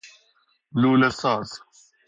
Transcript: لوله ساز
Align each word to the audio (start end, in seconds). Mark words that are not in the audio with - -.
لوله 0.81 1.09
ساز 1.19 1.49